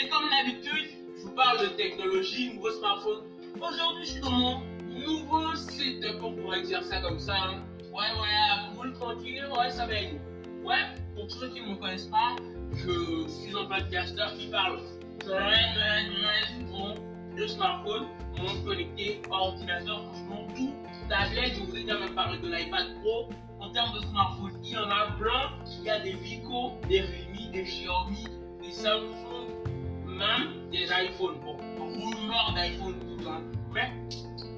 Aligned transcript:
Et 0.00 0.08
comme 0.08 0.28
d'habitude, 0.30 0.90
je 1.16 1.22
vous 1.22 1.32
parle 1.32 1.60
de 1.60 1.66
technologie, 1.76 2.54
nouveau 2.54 2.70
smartphone. 2.70 3.22
Aujourd'hui, 3.56 4.04
je 4.04 4.10
suis 4.12 4.20
dans 4.20 4.30
mon 4.30 4.60
nouveau 4.88 5.54
setup, 5.56 6.22
on 6.22 6.32
pourrait 6.34 6.62
dire 6.62 6.82
ça 6.84 7.00
comme 7.00 7.18
ça. 7.18 7.34
hein. 7.34 7.62
Ouais, 7.92 8.06
ouais, 8.20 8.76
cool, 8.76 8.92
tranquille, 8.92 9.44
ouais, 9.58 9.70
ça 9.70 9.86
va 9.86 9.94
être 9.94 10.14
Ouais, 10.62 10.76
pour 11.16 11.26
tous 11.26 11.38
ceux 11.40 11.48
qui 11.48 11.62
ne 11.62 11.70
me 11.70 11.74
connaissent 11.76 12.06
pas, 12.06 12.36
je 12.72 13.26
suis 13.28 13.56
un 13.56 13.64
podcasteur 13.64 14.34
qui 14.34 14.46
parle 14.48 14.78
très, 15.18 15.36
très, 15.36 16.04
très 16.10 16.60
souvent 16.60 16.94
de 17.36 17.46
smartphone, 17.46 18.06
montre 18.38 18.64
connecté, 18.64 19.20
ordinateur, 19.30 20.04
franchement, 20.04 20.46
tout. 20.56 20.74
Tablette, 21.08 21.54
je 21.54 21.60
vous 21.60 21.76
ai 21.76 21.82
déjà 21.82 21.98
même 21.98 22.14
parlé 22.14 22.38
de 22.38 22.48
l'iPad 22.48 22.86
Pro. 23.00 23.30
En 23.60 23.70
termes 23.72 23.94
de 23.98 24.06
smartphone, 24.06 24.52
il 24.62 24.70
y 24.70 24.76
en 24.76 24.88
a 24.90 25.12
plein. 25.18 25.50
Il 25.80 25.84
y 25.84 25.90
a 25.90 25.98
des 26.00 26.12
Vico, 26.12 26.72
des 26.88 27.00
Realme, 27.00 27.50
des 27.52 27.62
Xiaomi, 27.64 28.24
des 28.62 28.70
Samsung, 28.70 29.37
des 30.70 30.84
iPhones. 30.84 31.38
Bon, 31.40 31.56
rumeur 31.78 32.52
d'iPhone, 32.54 32.94
tout 33.00 33.24
ça. 33.24 33.40
Mais 33.72 33.92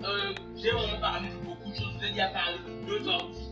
euh, 0.04 0.32
j'ai 0.56 0.70
vraiment 0.70 1.00
parlé 1.00 1.28
de 1.28 1.44
beaucoup 1.44 1.70
de 1.70 1.74
choses. 1.74 1.92
Je 1.94 1.98
vous 1.98 2.04
ai 2.04 2.10
déjà 2.10 2.28
parlé 2.28 2.58
de 2.58 2.86
deux 2.86 3.08
ordi, 3.08 3.50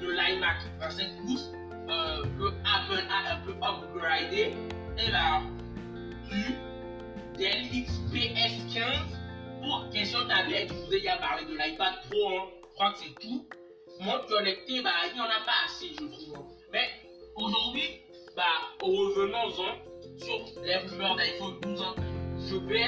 de 0.00 0.10
l'iMac 0.10 0.58
27 0.80 1.16
pouces, 1.18 1.52
euh, 1.88 2.24
Apple 2.64 3.02
a 3.10 3.34
un 3.34 3.40
peu 3.40 3.52
upgradé, 3.52 4.54
et 4.98 5.10
là, 5.10 5.42
du 6.28 6.54
Dell 7.38 7.68
XPS 7.70 8.74
15 8.74 8.84
pour 9.62 9.88
question 9.90 10.26
tablette. 10.26 10.68
Je 10.68 10.74
vous 10.74 10.94
ai 10.94 11.00
déjà 11.00 11.16
parlé 11.16 11.44
de 11.46 11.52
l'iPad 11.52 11.94
Pro, 12.10 12.28
hein. 12.28 12.44
je 12.62 12.74
crois 12.74 12.92
que 12.92 12.98
c'est 12.98 13.14
tout. 13.20 13.46
Montre 14.00 14.26
connecté, 14.26 14.80
bah, 14.82 14.90
il 15.10 15.14
n'y 15.14 15.20
en 15.20 15.24
a 15.24 15.44
pas 15.44 15.64
assez, 15.66 15.88
je 15.88 16.04
trouve. 16.04 16.44
Mais 16.72 16.88
aujourd'hui, 17.34 18.00
bah, 18.36 18.44
revenons-en 18.80 19.87
les 20.64 20.76
rumeurs 20.76 21.16
d'iPhone 21.16 21.54
12 21.62 21.82
ans. 21.82 21.94
Je 22.48 22.56
vais 22.56 22.82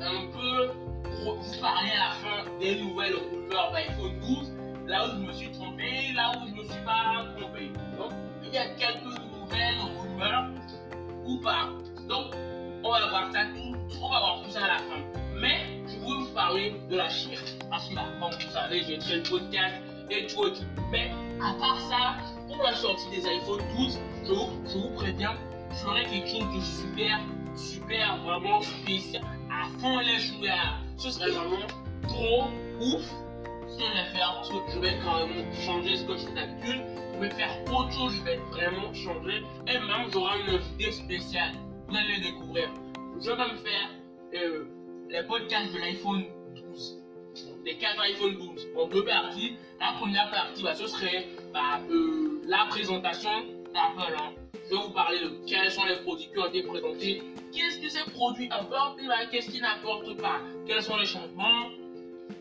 un 0.00 0.26
peu 0.32 0.72
vous 1.24 1.60
parler 1.60 1.90
à 1.90 2.08
la 2.08 2.10
fin 2.14 2.58
des 2.60 2.76
nouvelles 2.76 3.14
rumeurs 3.14 3.72
d'iPhone 3.72 4.18
12, 4.20 4.52
là 4.86 5.06
où 5.06 5.10
je 5.10 5.26
me 5.26 5.32
suis 5.32 5.50
trompé, 5.52 6.12
là 6.14 6.32
où 6.36 6.46
je 6.46 6.52
ne 6.52 6.56
me 6.56 6.64
suis 6.64 6.84
pas 6.84 7.24
trompé. 7.38 7.70
Donc, 7.98 8.12
il 8.44 8.52
y 8.52 8.58
a 8.58 8.66
quelques 8.74 9.04
nouvelles 9.04 9.78
rumeurs 10.00 10.50
ou 11.24 11.38
pas. 11.38 11.70
Donc, 12.08 12.34
on 12.82 12.90
va 12.90 13.08
voir 13.08 13.32
ça 13.32 13.44
tout, 13.46 13.76
on 14.02 14.08
va 14.10 14.20
voir 14.20 14.42
tout 14.44 14.50
ça 14.50 14.64
à 14.64 14.68
la 14.68 14.78
fin. 14.78 15.00
Mais 15.40 15.62
je 15.88 15.96
voulais 15.98 16.24
vous 16.24 16.34
parler 16.34 16.74
de 16.88 16.96
la 16.96 17.08
Chine. 17.08 17.38
Parce 17.70 17.88
que, 17.88 17.94
bah, 17.94 18.04
comme 18.20 18.30
vous 18.30 18.52
savez, 18.52 18.82
j'ai 18.86 19.00
fait 19.00 19.16
le 19.16 19.22
podcast 19.22 19.74
et 20.10 20.26
tout 20.26 20.46
et 20.46 20.52
tout. 20.52 20.64
Mais 20.90 21.10
à 21.42 21.54
part 21.58 21.80
ça, 21.88 22.16
pour 22.46 22.62
la 22.62 22.74
sortie 22.74 23.10
des 23.10 23.26
iPhone 23.26 23.62
12, 23.76 23.98
je 24.24 24.28
je 24.28 24.78
vous 24.78 24.90
préviens, 24.90 25.34
ferai 25.76 26.04
quelque 26.04 26.28
chose 26.28 26.54
de 26.54 26.60
super, 26.60 27.20
super, 27.56 28.16
vraiment 28.22 28.60
spécial. 28.62 29.22
À 29.50 29.68
fond 29.78 29.98
les 29.98 30.18
joueurs. 30.18 30.78
Ce 30.96 31.10
serait 31.10 31.30
vraiment 31.30 31.66
trop 32.02 32.44
ouf 32.80 33.02
que 33.02 33.68
je 33.68 33.92
vais 33.92 34.16
faire. 34.16 34.34
Parce 34.36 34.50
que 34.50 34.56
je 34.74 34.78
vais 34.78 34.96
carrément 35.04 35.52
changer 35.66 35.96
ce 35.96 36.04
que 36.04 36.16
je 36.16 36.26
fais 36.26 36.34
d'habitude. 36.34 36.82
Je 37.14 37.18
vais 37.20 37.30
faire 37.30 37.50
autre 37.72 37.92
chose, 37.92 38.14
je 38.16 38.22
vais 38.22 38.36
vraiment 38.50 38.92
changer. 38.92 39.42
Et 39.68 39.78
même, 39.78 40.10
j'aurai 40.12 40.40
une 40.40 40.54
invité 40.56 40.92
spéciale. 40.92 41.52
Vous 41.88 41.96
allez 41.96 42.16
le 42.16 42.22
découvrir. 42.22 42.70
Je 43.20 43.30
vais 43.30 43.36
même 43.36 43.56
faire 43.58 43.90
euh, 44.34 44.64
les 45.08 45.22
podcasts 45.24 45.72
de 45.72 45.78
l'iPhone 45.78 46.24
12. 46.56 47.00
Les 47.64 47.76
4 47.76 48.00
iPhone 48.00 48.34
12 48.34 48.68
en 48.76 48.86
deux 48.88 49.04
parties. 49.04 49.56
La 49.80 49.92
première 49.98 50.30
partie, 50.30 50.62
bah, 50.62 50.74
ce 50.74 50.86
serait 50.86 51.26
bah, 51.52 51.80
euh, 51.90 52.40
la 52.46 52.66
présentation 52.68 53.30
d'Apple. 53.72 54.14
hein. 54.18 54.43
Je 54.64 54.70
vais 54.74 54.82
vous 54.82 54.90
parler 54.90 55.18
de 55.20 55.30
quels 55.46 55.70
sont 55.70 55.84
les 55.84 55.96
produits 55.96 56.28
qui 56.32 56.38
ont 56.38 56.46
été 56.46 56.62
présentés. 56.62 57.22
Qu'est-ce 57.52 57.78
que 57.80 57.88
ces 57.88 58.10
produits 58.10 58.48
apportent 58.50 58.98
et 59.02 59.06
bah, 59.06 59.26
qu'est-ce 59.30 59.50
qu'ils 59.50 59.60
n'apportent 59.62 60.16
pas. 60.16 60.40
Quels 60.66 60.82
sont 60.82 60.96
les 60.96 61.06
changements 61.06 61.68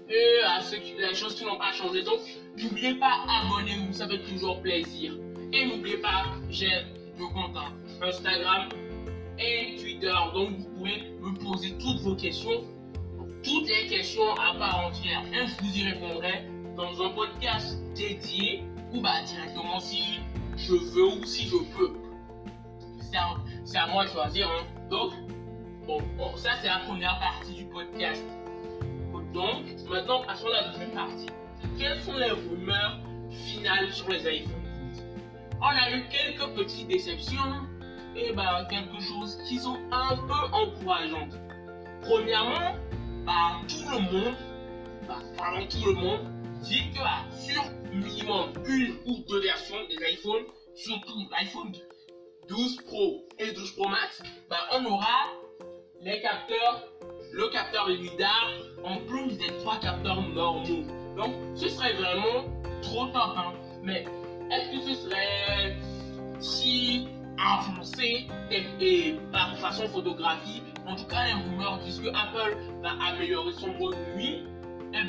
et 0.10 0.40
à 0.46 0.62
ceux 0.62 0.78
qui- 0.78 0.94
les 0.98 1.14
choses 1.14 1.36
qui 1.36 1.44
n'ont 1.46 1.58
pas 1.58 1.72
changé. 1.74 2.04
Donc, 2.04 2.20
n'oubliez 2.58 2.96
pas, 2.96 3.26
abonnez-vous, 3.28 3.94
ça 3.94 4.08
fait 4.08 4.20
toujours 4.24 4.62
plaisir. 4.62 5.14
Et 5.52 5.66
n'oubliez 5.66 5.98
pas, 5.98 6.26
j'ai 6.50 6.70
comptes 7.18 7.56
hein, 7.56 7.74
Instagram 8.02 8.70
et 9.40 9.76
Twitter. 9.78 10.14
Donc, 10.34 10.50
vous 10.58 10.70
pouvez 10.78 11.04
me 11.22 11.38
poser 11.40 11.72
toutes 11.78 12.00
vos 12.02 12.16
questions, 12.16 12.64
toutes 13.44 13.68
les 13.68 13.88
questions 13.88 14.34
à 14.34 14.56
part 14.58 14.88
entière. 14.88 15.24
Et 15.34 15.48
je 15.48 15.64
vous 15.64 15.78
y 15.78 15.84
répondrai 15.84 16.46
dans 16.76 17.02
un 17.02 17.10
podcast 17.10 17.78
dédié 17.96 18.64
ou 18.94 19.02
bah, 19.02 19.22
directement 19.26 19.80
si 19.80 20.20
je 20.58 20.74
veux 20.74 21.06
ou 21.18 21.26
si 21.26 21.48
je 21.48 21.58
peux. 21.78 21.94
C'est 23.66 23.78
à, 23.78 23.88
moi 23.88 24.06
de 24.06 24.10
choisir. 24.10 24.48
hein. 24.50 24.66
Donc, 24.90 25.14
bon, 25.86 26.02
bon, 26.18 26.36
ça 26.36 26.52
c'est 26.62 26.68
la 26.68 26.80
première 26.80 27.20
partie 27.20 27.54
du 27.54 27.66
podcast. 27.66 28.24
Donc, 29.34 29.66
maintenant, 29.90 30.24
passons 30.26 30.48
à 30.48 30.62
la 30.62 30.70
deuxième 30.70 30.92
partie. 30.92 31.26
Quelles 31.78 32.00
sont 32.02 32.18
les 32.18 32.30
rumeurs 32.30 33.00
finales 33.32 33.92
sur 33.92 34.08
les 34.10 34.28
iPhone 34.28 34.62
12 34.92 35.04
On 35.60 35.66
a 35.66 35.92
eu 35.92 36.04
quelques 36.10 36.56
petites 36.56 36.88
déceptions 36.88 37.40
et 38.16 38.32
bah, 38.34 38.68
quelque 38.70 39.00
chose 39.02 39.40
qui 39.48 39.58
sont 39.58 39.78
un 39.92 40.16
peu 40.16 40.56
encourageantes. 40.56 41.36
Premièrement, 42.02 42.76
bah, 43.26 43.60
tout 43.68 43.90
le 43.90 44.00
monde, 44.02 44.36
bah, 45.08 45.18
vraiment 45.38 45.66
tout 45.66 45.86
le 45.88 45.94
monde, 45.94 46.20
dit 46.62 46.92
que 46.92 47.00
bah, 47.00 47.26
sur 47.32 47.64
minimum 47.92 48.52
une 48.68 48.96
ou 49.08 49.24
deux 49.28 49.42
versions 49.42 49.78
des 49.90 50.14
iPhones, 50.14 50.46
surtout 50.76 51.28
l'iPhone 51.32 51.72
12 52.48 52.78
Pro 52.88 53.24
et 53.40 53.52
12 53.52 53.72
Pro 53.76 53.88
Max, 53.88 54.22
bah, 54.50 54.58
on 54.74 54.86
aura 54.86 55.30
les 56.02 56.22
capteurs, 56.22 56.84
le 57.32 57.48
capteur 57.50 57.88
LiDAR, 57.88 58.50
en 58.84 58.98
plus 59.06 59.38
des 59.38 59.48
trois 59.60 59.80
capteurs 59.80 60.22
normaux. 60.22 60.84
Donc, 61.16 61.34
ce 61.56 61.70
serait 61.70 61.94
vraiment 61.94 62.46
trop 62.82 63.06
top. 63.08 63.34
hein. 63.38 63.54
Mais 63.82 64.06
est-ce 64.52 64.72
que 64.72 64.94
ce 64.94 64.96
serait 65.04 65.78
si 66.40 67.08
avancé 67.38 68.28
et, 68.52 69.16
par 69.32 69.58
façon 69.58 69.88
photographie? 69.88 70.62
En 70.86 70.96
tout 70.96 71.06
cas, 71.06 71.26
les 71.26 71.34
rumeurs 71.34 71.80
disent 71.80 72.02
Apple 72.14 72.58
va 72.82 72.92
améliorer 73.08 73.54
son 73.54 73.72
mode 73.74 73.96
nuit. 74.16 74.44
Et 74.94 75.02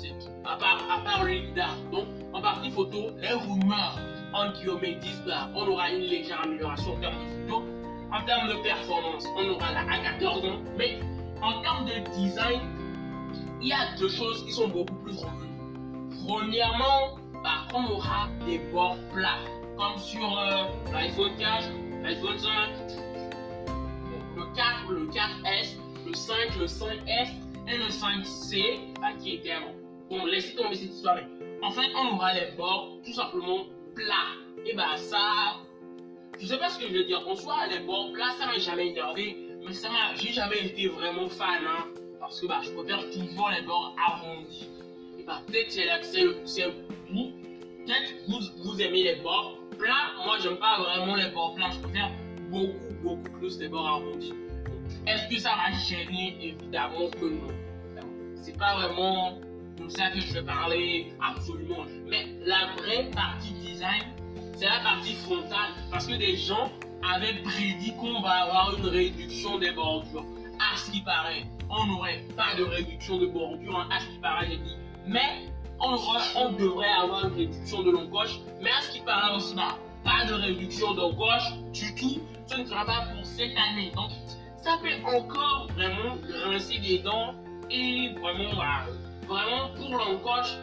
c'est 0.00 0.16
tout. 0.20 0.30
À 0.44 0.56
part, 0.56 0.84
à 0.88 1.02
part 1.02 1.24
le 1.24 1.32
LiDAR. 1.32 1.74
Donc, 1.90 2.06
en 2.32 2.40
partie 2.40 2.70
photo, 2.70 3.10
les 3.18 3.32
rumeurs 3.32 3.98
en 4.34 4.50
guillemets 4.50 4.96
disent 4.96 5.22
bah, 5.26 5.48
on 5.54 5.66
aura 5.68 5.90
une 5.90 6.02
légère 6.02 6.42
amélioration 6.42 6.94
en 6.94 7.00
termes 7.00 7.24
de 7.24 7.46
photo. 7.46 7.64
En 8.12 8.24
termes 8.24 8.48
de 8.48 8.62
performance, 8.62 9.24
on 9.36 9.48
aura 9.50 9.72
la 9.72 9.84
A14 9.84 10.46
ans, 10.48 10.60
mais 10.76 11.00
en 11.40 11.62
termes 11.62 11.86
de 11.86 12.10
design, 12.16 12.60
il 13.60 13.68
y 13.68 13.72
a 13.72 13.96
deux 13.98 14.08
choses 14.08 14.44
qui 14.44 14.52
sont 14.52 14.68
beaucoup 14.68 14.94
plus 14.96 15.16
revenues. 15.16 16.10
Premièrement, 16.26 17.18
bah, 17.42 17.66
on 17.74 17.84
aura 17.92 18.28
des 18.46 18.58
bords 18.72 18.98
plats, 19.12 19.40
comme 19.76 19.98
sur 19.98 20.38
euh, 20.38 20.64
l'iPhone 20.92 21.32
4, 21.38 21.64
l'iPhone 22.02 22.38
5, 22.38 22.50
le 24.36 24.54
4, 24.54 24.90
le 24.90 25.06
4S, 25.06 25.76
le 26.06 26.14
5, 26.14 26.36
le 26.60 26.66
5S 26.66 27.28
et 27.68 27.76
le 27.78 27.88
5C, 27.88 29.00
bah, 29.00 29.08
qui 29.18 29.36
était 29.36 29.52
avant. 29.52 29.72
Bon, 30.08 30.24
laissez 30.26 30.54
tomber 30.54 30.76
cette 30.76 30.92
histoire. 30.92 31.18
En 31.62 31.70
fait, 31.70 31.90
on 31.96 32.14
aura 32.16 32.34
les 32.34 32.52
bords 32.56 32.98
tout 33.04 33.12
simplement 33.12 33.64
plats. 33.94 34.36
Et 34.66 34.74
bah 34.74 34.96
ça, 34.96 35.60
je 36.38 36.46
sais 36.46 36.58
pas 36.58 36.68
ce 36.68 36.78
que 36.78 36.88
je 36.88 36.98
veux 36.98 37.04
dire. 37.04 37.26
En 37.26 37.34
soi, 37.36 37.66
les 37.70 37.80
bords 37.80 38.12
plats, 38.12 38.32
ça 38.38 38.46
m'a 38.46 38.58
jamais 38.58 38.88
énervé. 38.88 39.36
Mais 39.66 39.72
ça 39.72 39.88
m'a, 39.88 40.14
j'ai 40.14 40.32
jamais 40.32 40.66
été 40.66 40.88
vraiment 40.88 41.28
fan, 41.28 41.64
hein. 41.66 41.86
Parce 42.20 42.40
que 42.40 42.46
bah, 42.46 42.60
je 42.62 42.70
préfère 42.70 43.04
toujours 43.10 43.50
les 43.50 43.62
bords 43.62 43.94
arrondis. 44.06 44.68
Et 45.18 45.22
bah, 45.22 45.42
peut-être 45.46 45.70
c'est 45.70 45.84
que 45.84 46.46
c'est, 46.46 46.66
vous. 47.10 47.32
Peut-être 47.84 48.14
vous, 48.28 48.40
vous 48.64 48.80
aimez 48.80 49.02
les 49.02 49.16
bords 49.16 49.58
plats. 49.78 50.12
Moi, 50.24 50.38
j'aime 50.42 50.56
pas 50.56 50.78
vraiment 50.78 51.16
les 51.16 51.28
bords 51.30 51.54
plats. 51.54 51.70
Je 51.70 51.80
préfère 51.80 52.10
beaucoup, 52.50 52.94
beaucoup 53.02 53.30
plus 53.38 53.58
les 53.58 53.68
bords 53.68 53.86
arrondis. 53.86 54.32
Est-ce 55.06 55.34
que 55.34 55.40
ça 55.40 55.50
va 55.50 55.78
gêner 55.78 56.36
Évidemment 56.40 57.08
que 57.10 57.26
non. 57.26 57.54
C'est 58.36 58.58
pas 58.58 58.74
vraiment 58.76 59.38
de 59.78 59.88
ça 59.88 60.10
que 60.10 60.20
je 60.20 60.32
vais 60.32 60.42
parler 60.42 61.12
absolument. 61.20 61.84
Mais 62.06 62.26
la 62.44 62.72
vraie 62.78 63.10
partie 63.10 63.52
design, 63.54 64.02
c'est 64.56 64.66
la 64.66 64.80
partie 64.80 65.14
frontale. 65.14 65.70
Parce 65.90 66.06
que 66.06 66.14
des 66.14 66.36
gens 66.36 66.70
avaient 67.14 67.42
prédit 67.42 67.94
qu'on 67.96 68.20
va 68.20 68.44
avoir 68.44 68.76
une 68.78 68.86
réduction 68.86 69.58
des 69.58 69.72
bordures. 69.72 70.24
À 70.58 70.76
ce 70.76 70.90
qui 70.90 71.00
paraît, 71.00 71.44
on 71.68 71.86
n'aurait 71.86 72.24
pas 72.36 72.54
de 72.56 72.62
réduction 72.64 73.18
de 73.18 73.26
bordure. 73.26 73.76
hein. 73.76 73.88
À 73.90 74.00
ce 74.00 74.06
qui 74.06 74.18
paraît, 74.18 74.46
j'ai 74.48 74.58
dit. 74.58 74.76
Mais 75.06 75.48
on, 75.80 75.96
on 76.36 76.52
devrait 76.52 76.88
avoir 77.02 77.26
une 77.28 77.34
réduction 77.34 77.82
de 77.82 77.90
l'encoche. 77.90 78.38
Mais 78.62 78.70
à 78.70 78.80
ce 78.82 78.92
qui 78.92 79.00
paraît 79.00 79.34
aussi, 79.34 79.54
bah, 79.54 79.76
pas 80.04 80.24
de 80.26 80.34
réduction 80.34 80.94
d'encoche 80.94 81.52
du 81.72 81.94
tout. 81.94 82.20
Ce 82.46 82.56
ne 82.58 82.64
sera 82.64 82.84
pas 82.84 83.06
pour 83.12 83.24
cette 83.24 83.56
année. 83.56 83.90
Donc, 83.96 84.10
ça 84.62 84.78
fait 84.82 85.02
encore 85.04 85.66
vraiment 85.74 86.16
grincer 86.22 86.78
des 86.78 86.98
dents. 87.00 87.34
Et 87.70 88.10
vraiment, 88.20 88.54
bah, 88.56 88.86
vraiment 89.24 89.70
pour 89.74 89.90
l'encoche, 89.90 90.56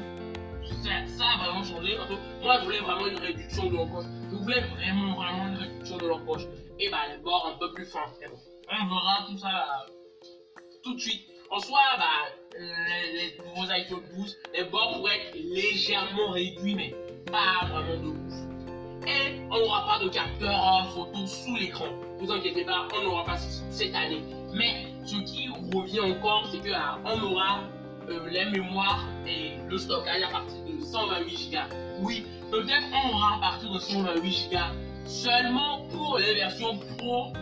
ça, 0.84 0.90
ça 1.06 1.24
a 1.26 1.38
vraiment 1.44 1.64
changé. 1.64 1.96
Parce 1.96 2.10
que 2.10 2.44
moi, 2.44 2.58
je 2.60 2.66
voulais 2.66 2.80
vraiment 2.80 3.08
une 3.08 3.20
réduction 3.20 3.70
de 3.70 3.76
l'encoche. 3.76 4.06
Je 4.32 4.36
voulais 4.36 4.62
vraiment, 4.62 5.16
vraiment 5.16 5.48
une 5.48 5.58
réduction 5.58 5.98
de 5.98 6.08
l'encoche. 6.08 6.44
Et 6.80 6.90
bah, 6.90 6.98
les 7.12 7.22
bords 7.22 7.52
un 7.54 7.58
peu 7.58 7.74
plus 7.74 7.86
fins. 7.86 8.00
Bon, 8.30 8.38
on 8.70 8.88
verra 8.88 9.26
tout 9.28 9.38
ça 9.38 9.86
tout 10.84 10.96
de 10.96 11.00
suite. 11.00 11.28
En 11.50 11.60
soi, 11.60 11.80
bah, 11.98 12.32
les, 12.58 13.38
nouveaux 13.38 13.70
iPhone 13.70 14.02
12, 14.16 14.38
les 14.54 14.64
bords 14.66 14.96
pourraient 14.96 15.28
être 15.28 15.36
légèrement 15.36 16.30
réduits, 16.32 16.76
mais 16.76 16.96
pas 17.26 17.66
vraiment 17.68 18.02
de 18.02 18.08
ouf. 18.08 18.52
Et 19.08 19.42
on 19.50 19.60
n'aura 19.60 19.86
pas 19.86 20.04
de 20.04 20.10
capteur 20.10 20.88
photo 20.94 21.26
sous 21.26 21.56
l'écran. 21.56 21.88
Vous 22.20 22.32
inquiétez 22.32 22.64
pas, 22.64 22.88
on 22.96 23.04
n'aura 23.04 23.26
pas 23.26 23.38
cette 23.38 23.96
année. 23.96 24.22
Mais 24.54 24.94
ce 25.06 25.16
qui 25.24 25.50
revient 25.50 26.02
encore, 26.02 26.48
c'est 26.52 26.60
qu'on 26.60 26.74
ah, 26.74 27.16
aura 27.24 27.62
euh, 28.10 28.30
les 28.30 28.46
mémoires 28.46 29.06
et 29.28 29.52
le 29.70 29.78
stockage 29.78 30.24
à 30.24 30.32
partir 30.32 30.58
de 30.66 30.84
128 30.84 31.52
Go. 31.52 31.58
Oui, 32.02 32.26
peut-être 32.50 32.88
on 32.92 33.16
aura 33.16 33.36
à 33.36 33.40
partir 33.40 33.72
de 33.72 33.80
128 33.80 34.50
Go 34.52 34.58
seulement 35.06 35.86
pour 35.90 36.18
les 36.18 36.34
versions 36.34 36.78
Pro 36.98 37.34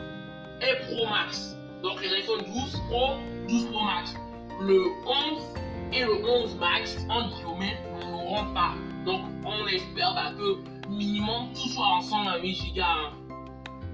et 0.61 0.75
Pro 0.85 1.07
Max. 1.07 1.55
Donc 1.83 2.01
les 2.01 2.09
iPhone 2.09 2.41
12 2.45 2.81
Pro, 2.89 3.15
12 3.47 3.65
Pro 3.71 3.83
Max. 3.83 4.13
Le 4.61 4.83
11 5.07 5.43
et 5.93 6.03
le 6.03 6.25
11 6.25 6.55
Max, 6.57 6.97
en 7.09 7.29
guillemets, 7.29 7.77
on 7.93 8.07
n'auront 8.11 8.53
pas. 8.53 8.73
Donc 9.05 9.21
on 9.45 9.67
espère 9.67 10.13
bah, 10.13 10.33
que 10.37 10.89
minimum 10.89 11.53
tout 11.53 11.69
soit 11.69 11.87
en 11.87 12.01
128 12.01 12.75
Go. 12.75 12.81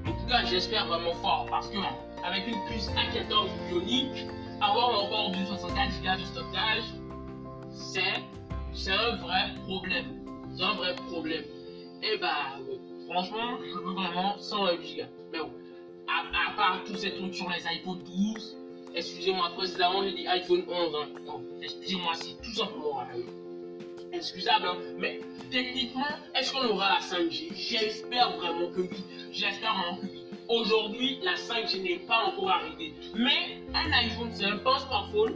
En 0.07 0.11
tout 0.11 0.25
cas, 0.27 0.45
j'espère 0.45 0.87
vraiment 0.87 1.13
fort 1.21 1.45
parce 1.49 1.67
que 1.69 1.77
avec 2.23 2.47
une 2.47 2.57
puce 2.67 2.89
A14 2.89 3.49
bionique, 3.69 4.25
avoir 4.65 5.03
encore 5.03 5.31
du 5.31 5.45
64 5.45 6.01
Go 6.01 6.21
de 6.21 6.25
stockage, 6.25 6.83
c'est 8.73 8.91
un 8.91 9.15
vrai 9.17 9.53
problème. 9.65 10.05
C'est 10.55 10.63
un 10.63 10.73
vrai 10.73 10.95
problème. 11.07 11.43
Et 12.01 12.17
bah, 12.17 12.57
franchement, 13.09 13.57
je 13.63 13.77
veux 13.77 13.93
vraiment 13.93 14.37
128 14.37 14.97
Go. 14.97 15.03
Mais 15.31 15.39
bon, 15.39 15.51
à, 16.07 16.55
part 16.55 16.83
tous 16.85 16.95
ces 16.95 17.11
trucs 17.15 17.35
sur 17.35 17.49
les 17.49 17.65
iPhone 17.67 17.99
12, 18.03 18.57
excusez-moi, 18.95 19.51
précédemment 19.55 20.03
j'ai 20.03 20.13
dit 20.13 20.27
iPhone 20.27 20.63
11. 20.67 20.95
Hein. 20.95 21.41
excusez-moi, 21.61 22.13
c'est 22.15 22.41
tout 22.41 22.53
simplement 22.53 23.01
excusable. 24.11 24.65
Hein. 24.67 24.77
Mais 24.97 25.19
techniquement, 25.51 26.05
est-ce 26.33 26.51
qu'on 26.51 26.67
aura 26.67 26.89
la 26.89 26.99
5G 26.99 27.53
J'espère 27.55 28.35
vraiment 28.37 28.69
que 28.71 28.81
oui. 28.81 28.97
J'espère 29.31 29.75
vraiment 29.75 29.97
que 29.97 30.05
oui. 30.05 30.21
Aujourd'hui, 30.47 31.19
la 31.23 31.33
5G 31.33 31.81
n'est 31.81 31.99
pas 31.99 32.25
encore 32.25 32.49
arrivée. 32.51 32.93
Mais 33.15 33.57
un 33.75 33.91
iPhone, 33.91 34.29
c'est 34.31 34.45
un 34.45 34.57
smartphone, 34.57 35.33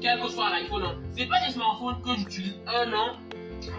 quel 0.00 0.20
que 0.20 0.28
soit 0.28 0.50
l'iPhone. 0.50 0.82
Hein. 0.84 0.96
C'est 1.16 1.26
pas 1.26 1.40
des 1.46 1.52
smartphones 1.52 2.00
que 2.02 2.16
j'utilise 2.16 2.58
un 2.66 2.92
an. 2.92 3.16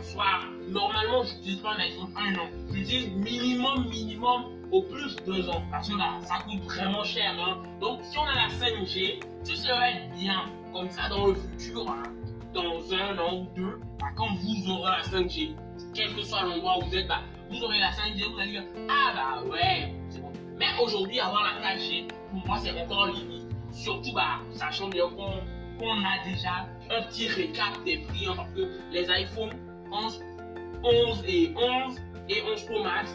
Soit 0.02 0.24
normalement, 0.70 1.24
je 1.24 1.36
n'utilise 1.36 1.60
pas 1.60 1.72
un 1.72 1.80
iPhone 1.80 2.10
un 2.16 2.36
an. 2.36 2.48
J'utilise 2.72 3.10
minimum, 3.16 3.90
minimum 3.90 4.44
au 4.72 4.82
plus 4.84 5.16
deux 5.26 5.50
ans. 5.50 5.64
Parce 5.72 5.90
que 5.90 5.98
là, 5.98 6.20
ça 6.22 6.36
coûte 6.46 6.64
vraiment 6.64 7.04
cher. 7.04 7.34
Hein. 7.38 7.64
Donc, 7.82 8.00
si 8.04 8.18
on 8.18 8.24
a 8.24 8.34
la 8.34 8.48
5G, 8.48 9.20
ce 9.44 9.56
serait 9.56 10.10
bien. 10.18 10.46
Comme 10.72 10.90
ça, 10.90 11.10
dans 11.10 11.28
le 11.28 11.36
futur, 11.36 11.88
hein, 11.90 12.04
dans 12.54 12.94
un 12.94 13.18
an 13.20 13.36
ou 13.42 13.48
deux, 13.56 13.80
bah, 14.00 14.08
quand 14.16 14.30
vous 14.36 14.72
aurez 14.72 14.92
la 14.92 15.02
5G, 15.02 15.56
quel 15.94 16.16
que 16.16 16.22
soit 16.22 16.44
l'endroit 16.44 16.80
où 16.80 16.86
vous 16.86 16.96
êtes, 16.96 17.08
bah, 17.08 17.22
vous 17.52 17.62
aurez 17.64 17.80
la 17.80 17.92
5G, 17.92 18.32
vous 18.32 18.40
allez 18.40 18.52
dire 18.52 18.64
Ah 18.90 19.14
bah 19.14 19.44
ouais, 19.50 19.94
c'est 20.10 20.22
bon. 20.22 20.32
Mais 20.58 20.66
aujourd'hui, 20.82 21.20
avoir 21.20 21.44
la 21.44 21.76
4G, 21.76 22.08
pour 22.32 22.48
moi, 22.48 22.58
c'est 22.58 22.72
encore 22.82 23.08
limite. 23.08 23.43
Surtout, 23.74 24.14
bah, 24.14 24.40
sachant 24.54 24.88
bien 24.88 25.10
qu'on 25.10 26.06
a 26.06 26.30
déjà 26.30 26.68
un 26.90 27.02
petit 27.04 27.28
récap 27.28 27.84
des 27.86 27.98
prix, 27.98 28.28
hein, 28.28 28.34
parce 28.36 28.52
que 28.54 28.70
les 28.92 29.08
iPhones 29.10 29.52
11, 29.92 30.22
11 30.84 31.24
et 31.28 31.54
11 31.56 32.02
et 32.30 32.42
11 32.42 32.62
Pro 32.64 32.84
Max 32.84 33.14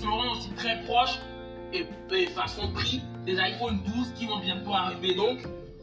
seront 0.00 0.32
aussi 0.32 0.50
très 0.50 0.82
proches 0.84 1.18
et, 1.72 2.26
façon 2.26 2.72
prix 2.72 3.00
des 3.24 3.38
iPhone 3.38 3.80
12 3.84 4.12
qui 4.14 4.26
vont 4.26 4.38
bientôt 4.38 4.72
arriver. 4.72 5.14
Donc, 5.14 5.38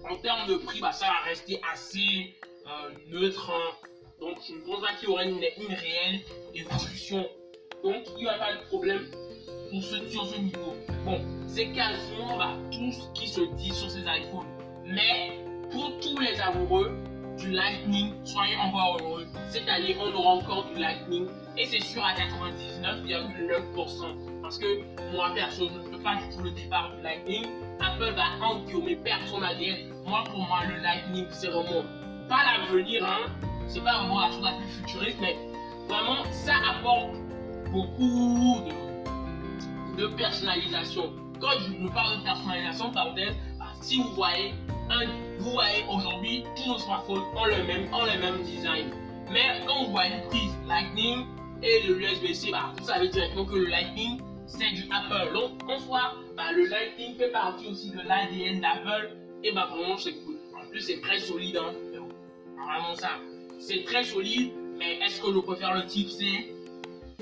en 0.10 0.16
termes 0.18 0.48
de 0.48 0.56
prix, 0.58 0.80
bah, 0.80 0.92
ça 0.92 1.08
va 1.08 1.30
rester 1.30 1.60
assez 1.74 2.36
euh, 2.68 2.92
neutre. 3.10 3.52
Hein. 3.52 3.88
Donc, 4.20 4.38
je 4.48 4.54
ne 4.54 4.60
pense 4.60 4.82
pas 4.82 4.94
qu'il 5.00 5.10
y 5.10 5.12
aurait 5.12 5.30
une, 5.30 5.40
réelle 5.40 6.22
évolution. 6.54 7.28
Donc, 7.84 8.04
il 8.18 8.24
n'y 8.24 8.30
a 8.30 8.38
pas 8.38 8.54
de 8.54 8.66
problème 8.68 9.06
pour 9.70 9.84
ce, 9.84 10.10
sur 10.10 10.26
ce 10.26 10.40
niveau. 10.40 10.76
Bon, 11.06 11.20
c'est 11.48 11.68
quasiment 11.68 12.38
bah, 12.38 12.54
tout 12.72 12.92
ce 12.92 13.20
qui 13.20 13.28
se 13.28 13.42
dit 13.56 13.74
sur 13.74 13.90
ces 13.90 14.02
iPhones. 14.02 14.48
Mais 14.86 15.40
pour 15.72 15.92
tous 16.00 16.18
les 16.20 16.40
amoureux 16.40 16.96
du 17.38 17.52
Lightning, 17.52 18.14
soyez 18.24 18.56
encore 18.58 18.98
heureux. 19.02 19.28
Année, 19.68 19.98
on 20.00 20.16
aura 20.16 20.36
encore 20.36 20.66
du 20.74 20.80
Lightning 20.80 21.28
et 21.58 21.66
c'est 21.66 21.82
sûr 21.82 22.04
à 22.04 22.14
99,9%. 22.14 24.42
Parce 24.42 24.58
que 24.58 24.84
moi, 25.14 25.32
perso, 25.36 25.68
je 25.68 25.80
ne 25.80 25.96
peux 25.96 26.04
pas 26.04 26.16
du 26.16 26.36
tout 26.36 26.44
le 26.44 26.52
départ 26.52 26.96
du 26.96 27.02
Lightning. 27.02 27.46
Apple 27.80 28.14
va 28.14 28.46
en 28.46 28.64
guillemets 28.64 28.96
perdre 28.96 29.26
son 29.28 29.42
ADN. 29.42 29.90
Moi, 30.06 30.24
pour 30.26 30.40
moi, 30.40 30.60
le 30.70 30.82
Lightning, 30.82 31.26
c'est 31.32 31.48
vraiment 31.48 31.84
pas 32.30 32.44
l'avenir, 32.46 33.04
hein. 33.04 33.32
C'est 33.68 33.84
pas 33.84 34.00
vraiment 34.00 34.22
la 34.22 34.32
chose 34.32 34.44
la 34.44 34.54
plus 34.54 34.68
futuriste, 34.68 35.18
mais 35.20 35.36
vraiment, 35.88 36.24
ça 36.32 36.54
apporte 36.70 37.10
beaucoup 37.72 38.62
de, 38.66 38.87
de 39.98 40.08
personnalisation. 40.08 41.14
Quand 41.40 41.52
je 41.60 41.88
parle 41.94 42.20
de 42.20 42.24
personnalisation, 42.24 42.92
parenthèse, 42.92 43.36
bah, 43.60 43.66
si 43.82 43.98
vous 43.98 44.14
voyez, 44.14 44.54
un, 44.90 45.06
vous 45.40 45.52
voyez 45.52 45.84
aujourd'hui, 45.90 46.44
tous 46.56 46.70
nos 46.70 46.78
smartphones 46.78 47.24
ont 47.36 47.46
le 47.46 47.64
même, 47.64 47.94
ont 47.94 48.06
le 48.06 48.20
même 48.20 48.44
design. 48.44 48.92
Mais 49.32 49.62
quand 49.68 49.86
vous 49.86 49.92
voyez 49.92 50.22
prise 50.30 50.54
Lightning, 50.68 51.26
et 51.64 51.88
le 51.88 52.00
USB-C, 52.00 52.52
bah, 52.52 52.72
vous 52.78 52.86
savez 52.86 53.10
directement 53.10 53.46
que 53.46 53.56
le 53.56 53.66
Lightning, 53.66 54.22
c'est 54.46 54.72
du 54.72 54.84
Apple. 54.92 55.34
Donc, 55.34 55.52
en 55.68 55.80
soi, 55.80 56.14
bah, 56.36 56.52
le 56.54 56.68
Lightning 56.68 57.16
fait 57.18 57.32
partie 57.32 57.68
aussi 57.68 57.92
de 57.92 58.00
l'ADN 58.02 58.62
d'Apple. 58.62 59.18
Et 59.44 59.52
bah, 59.52 59.68
vraiment, 59.72 59.98
c'est 59.98 60.14
cool. 60.24 60.36
En 60.56 60.70
plus, 60.70 60.82
c'est 60.82 61.02
très 61.02 61.20
solide. 61.20 61.58
Hein. 61.58 61.74
Vraiment 62.56 62.96
ça. 62.96 63.12
C'est 63.60 63.84
très 63.86 64.04
solide. 64.04 64.52
Mais 64.78 65.00
est-ce 65.00 65.20
que 65.22 65.34
je 65.34 65.40
préfère 65.40 65.76
le 65.76 65.86
type 65.86 66.10
C? 66.10 66.54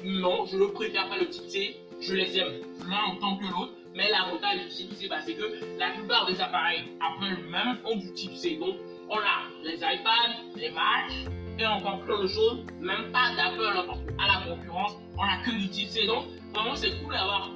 Non, 0.04 0.46
je 0.46 0.58
ne 0.58 0.66
préfère 0.66 1.08
pas 1.08 1.18
le 1.18 1.30
type 1.30 1.48
C. 1.48 1.78
Je 2.08 2.14
les 2.14 2.38
aime 2.38 2.62
l'un 2.88 3.16
autant 3.16 3.38
que 3.38 3.46
l'autre. 3.46 3.74
Mais 3.96 4.10
l'avantage 4.12 4.68
type 4.70 4.94
C, 4.94 5.08
bah, 5.08 5.18
c'est 5.26 5.34
que 5.34 5.46
la 5.80 5.92
plupart 5.92 6.26
des 6.26 6.40
appareils 6.40 6.84
Apple 7.00 7.50
même 7.50 7.78
ont 7.86 7.96
du 7.96 8.12
type 8.14 8.36
C. 8.36 8.58
Donc, 8.58 8.76
on 9.10 9.18
a 9.18 9.48
les 9.64 9.78
iPads, 9.78 10.36
les 10.56 10.70
Macs, 10.72 11.32
et 11.58 11.66
encore 11.66 12.02
plein 12.02 12.22
de 12.22 12.28
choses, 12.28 12.66
même 12.82 13.12
pas 13.12 13.34
d'Apple, 13.36 13.74
hein, 13.76 13.98
qu'à 14.18 14.28
la 14.28 14.46
concurrence, 14.46 14.98
on 15.18 15.24
a 15.24 15.38
que 15.46 15.52
du 15.52 15.70
type 15.70 15.88
C. 15.88 16.06
Donc, 16.06 16.26
vraiment, 16.54 16.76
c'est 16.76 16.92
cool 17.02 17.14
d'avoir 17.14 17.50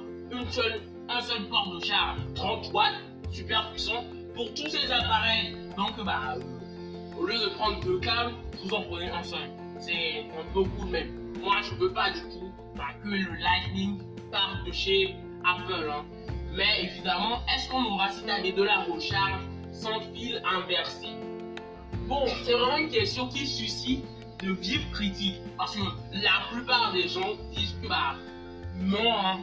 seule, 0.50 0.80
un 1.08 1.20
seul 1.20 1.46
port 1.48 1.72
de 1.74 1.84
charge 1.84 2.18
30 2.34 2.72
watts, 2.72 2.94
super 3.30 3.70
puissant, 3.70 4.04
pour 4.34 4.52
tous 4.54 4.68
ces 4.68 4.90
appareils. 4.90 5.56
Donc, 5.76 6.02
bah, 6.04 6.36
au 7.18 7.26
lieu 7.26 7.38
de 7.38 7.48
prendre 7.50 7.78
deux 7.84 8.00
câbles, 8.00 8.32
vous 8.64 8.74
en 8.74 8.82
prenez 8.82 9.10
un 9.10 9.22
seul. 9.22 9.50
C'est 9.78 10.26
un 10.38 10.52
peu 10.54 10.64
cool 10.64 10.88
même. 10.88 11.34
Moi, 11.40 11.56
je 11.62 11.74
peux 11.74 11.92
pas 11.92 12.10
du 12.10 12.20
tout 12.20 12.50
bah, 12.76 12.88
que 13.02 13.08
le 13.08 13.34
Lightning 13.40 13.98
parte 14.30 14.64
de 14.66 14.72
chez 14.72 15.16
Apple. 15.44 15.90
Hein. 15.90 16.04
Mais 16.52 16.84
évidemment, 16.84 17.40
est-ce 17.54 17.68
qu'on 17.68 17.84
aura 17.84 18.08
cette 18.10 18.28
année 18.28 18.52
de 18.52 18.62
la 18.62 18.80
recharge 18.80 19.42
sans 19.72 20.00
fil 20.12 20.42
inversé? 20.44 21.08
Bon, 22.08 22.26
c'est 22.44 22.52
vraiment 22.52 22.78
une 22.78 22.90
question 22.90 23.28
qui 23.28 23.46
suscite 23.46 24.04
de 24.42 24.52
vives 24.52 24.90
critiques. 24.90 25.40
Parce 25.56 25.76
que 25.76 25.82
la 26.12 26.42
plupart 26.50 26.92
des 26.92 27.08
gens 27.08 27.36
disent 27.52 27.76
que 27.82 27.88
bah 27.88 28.14
non, 28.76 29.12
hein. 29.12 29.40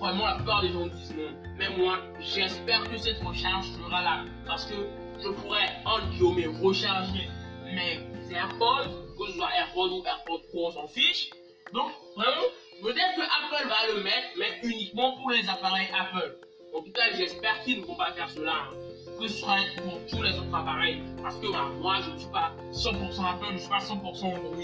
Vraiment, 0.00 0.26
la 0.26 0.36
plupart 0.36 0.62
des 0.62 0.72
gens 0.72 0.86
disent 0.86 1.14
non. 1.14 1.30
Mais 1.58 1.68
moi, 1.76 1.98
j'espère 2.20 2.88
que 2.90 2.96
cette 2.96 3.22
recharge 3.22 3.66
sera 3.66 4.02
là. 4.02 4.24
Parce 4.46 4.64
que 4.64 4.74
je 5.22 5.28
pourrais, 5.28 5.68
en 5.84 5.98
guillemets, 6.10 6.46
recharger 6.62 7.28
mes 7.64 8.00
AirPods, 8.34 8.88
que 9.18 9.26
ce 9.26 9.36
soit 9.36 9.50
AirPods 9.54 9.90
ou 9.90 10.04
AirPods 10.04 10.42
Pro, 10.48 10.68
on 10.68 10.70
s'en 10.70 10.88
fiche. 10.88 11.30
Donc, 11.74 11.90
vraiment, 12.16 12.46
peut-être 12.82 13.14
que 13.16 13.22
Apple 13.22 13.68
va 13.68 13.94
le 13.94 14.02
mettre, 14.02 14.28
mais 14.38 14.60
uniquement 14.62 15.16
pour 15.16 15.30
les 15.30 15.48
appareils 15.48 15.88
Apple. 15.98 16.36
En 16.74 16.82
tout 16.82 16.92
cas, 16.92 17.12
j'espère 17.16 17.62
qu'ils 17.62 17.80
ne 17.80 17.86
vont 17.86 17.96
pas 17.96 18.12
faire 18.12 18.30
cela. 18.30 18.52
Hein 18.52 18.90
que 19.20 19.28
ce 19.28 19.38
soit 19.38 19.56
pour 19.76 20.00
tous 20.08 20.22
les 20.22 20.30
autres 20.30 20.54
appareils. 20.54 21.02
Parce 21.22 21.36
que 21.36 21.52
bah, 21.52 21.68
moi, 21.80 21.96
je 22.04 22.10
ne 22.10 22.18
suis 22.18 22.30
pas 22.30 22.52
100% 22.72 23.30
Apple, 23.30 23.46
je 23.48 23.52
ne 23.52 23.58
suis 23.58 23.68
pas 23.68 23.78
100% 23.78 24.24
Android. 24.24 24.56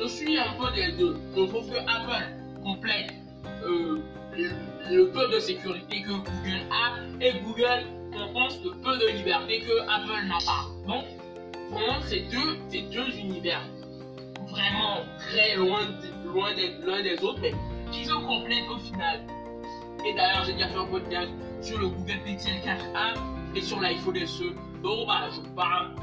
Je 0.00 0.06
suis 0.06 0.38
un 0.38 0.52
peu 0.52 0.72
des 0.74 0.92
deux. 0.92 1.16
Je 1.36 1.42
trouve 1.44 1.68
que 1.68 1.78
Apple 1.78 2.26
complète 2.62 3.12
euh, 3.64 4.00
le, 4.90 5.10
peu 5.10 5.28
de 5.34 5.40
sécurité 5.40 6.02
que 6.02 6.10
Google 6.10 6.62
a 6.70 7.24
et 7.24 7.32
Google 7.40 7.86
compense 8.12 8.58
le 8.64 8.70
peu 8.80 8.96
de 8.98 9.08
liberté 9.16 9.60
que 9.60 9.80
Apple 9.82 10.26
n'a 10.26 10.38
pas. 10.44 10.66
Donc, 10.86 11.04
vraiment, 11.70 12.00
c'est 12.06 12.20
deux, 12.30 12.56
deux 12.92 13.18
univers 13.18 13.62
vraiment 14.48 15.00
très 15.18 15.56
loin, 15.56 15.80
loin 16.36 16.50
l'un 16.86 17.02
des 17.02 17.22
autres, 17.24 17.40
mais 17.40 17.54
qui 17.90 18.04
se 18.04 18.12
complètent 18.12 18.68
au 18.68 18.78
final. 18.78 19.20
Et 20.06 20.12
d'ailleurs, 20.14 20.44
j'ai 20.44 20.52
déjà 20.52 20.68
fait 20.68 20.78
un 20.78 20.86
podcast 20.86 21.30
sur 21.62 21.78
le 21.78 21.88
Google 21.88 22.20
Pixel 22.24 22.54
4a 22.60 23.36
sur 23.62 23.80
l'iPhone 23.80 24.26
SE. 24.26 24.44
Donc, 24.82 25.06
bah, 25.06 25.28
je 25.34 25.40
parle 25.54 25.94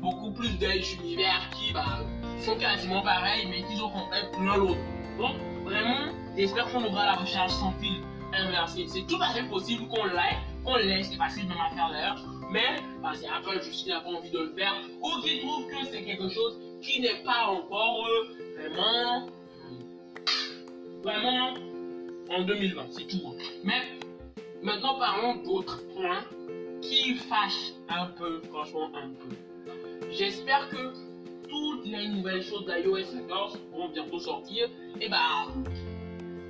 beaucoup 0.00 0.32
plus 0.32 0.58
des 0.58 0.94
univers 0.94 1.48
qui 1.54 1.72
bah, 1.72 2.00
sont 2.40 2.56
quasiment 2.56 3.02
pareils, 3.02 3.46
mais 3.48 3.62
qui 3.64 3.76
sont 3.76 3.90
complètement 3.90 4.44
l'un 4.44 4.56
l'autre. 4.56 4.80
Donc, 5.18 5.36
vraiment, 5.64 6.12
j'espère 6.36 6.70
qu'on 6.72 6.84
aura 6.84 7.04
la 7.04 7.12
recharge 7.14 7.52
sans 7.52 7.72
fil 7.72 8.02
inversé. 8.32 8.86
C'est 8.88 9.06
tout 9.06 9.20
à 9.20 9.28
fait 9.32 9.44
possible 9.44 9.86
qu'on 9.88 10.06
l'ait, 10.06 10.38
qu'on 10.64 10.76
laisse, 10.76 11.10
c'est 11.10 11.16
facile 11.16 11.46
de 11.46 11.54
m'en 11.54 11.70
faire 11.70 11.90
l'air, 11.90 12.16
mais 12.50 12.76
bah, 13.02 13.12
c'est 13.14 13.28
Apple 13.28 13.62
juste 13.62 13.84
qui 13.84 13.90
n'a 13.90 14.00
pas 14.00 14.10
envie 14.10 14.30
de 14.30 14.38
le 14.38 14.54
faire, 14.56 14.74
ou 15.00 15.20
qui 15.22 15.40
trouve 15.40 15.66
que 15.68 15.86
c'est 15.90 16.02
quelque 16.02 16.28
chose 16.28 16.58
qui 16.82 17.00
n'est 17.00 17.22
pas 17.24 17.46
encore 17.48 18.06
euh, 18.06 18.68
vraiment, 18.68 19.26
vraiment 21.04 21.54
en 22.30 22.42
2020, 22.42 22.86
c'est 22.90 23.06
tout. 23.06 23.20
Hein. 23.26 23.36
Mais 23.62 23.82
maintenant 24.62 24.98
parlons 24.98 25.36
d'autres 25.36 25.82
points 25.94 26.24
qui 26.80 27.14
fâchent 27.14 27.72
un 27.88 28.06
peu, 28.06 28.40
franchement 28.50 28.90
un 28.94 29.10
peu. 29.10 29.36
J'espère 30.10 30.68
que 30.70 30.92
toutes 31.48 31.86
les 31.86 32.08
nouvelles 32.08 32.42
choses 32.42 32.64
d'iOS 32.66 33.18
14 33.28 33.58
vont 33.72 33.88
bientôt 33.90 34.18
sortir. 34.18 34.68
Et 35.00 35.08
bah, 35.08 35.46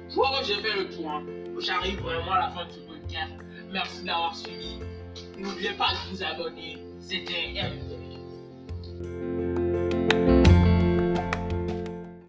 je 0.08 0.14
crois 0.14 0.38
que 0.40 0.46
j'ai 0.46 0.54
fait 0.54 0.78
le 0.78 0.88
tour. 0.90 1.20
J'arrive 1.58 2.00
vraiment 2.00 2.32
à 2.32 2.40
la 2.40 2.50
fin 2.50 2.64
du 2.66 2.80
podcast. 2.86 3.32
Merci 3.70 4.04
d'avoir 4.04 4.34
suivi. 4.34 4.78
N'oubliez 5.38 5.72
pas 5.72 5.88
de 5.92 6.10
vous 6.10 6.22
abonner. 6.22 6.78
C'était 7.00 7.54
M. 7.56 7.93